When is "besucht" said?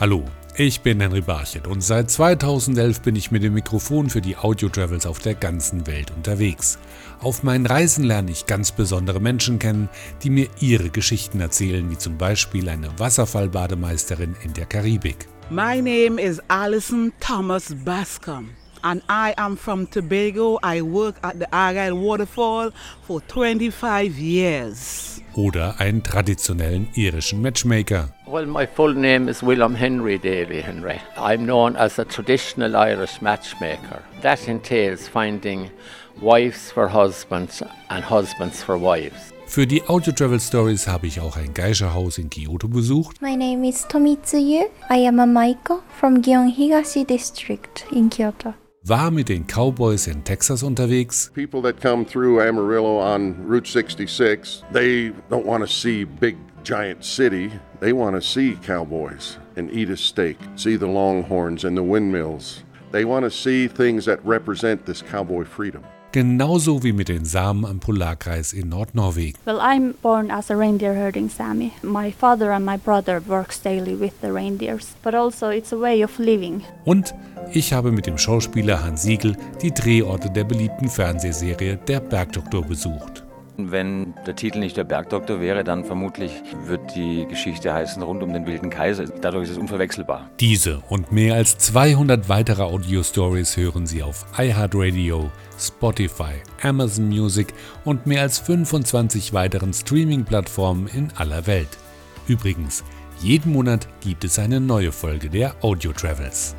42.66-43.22, 82.62-83.23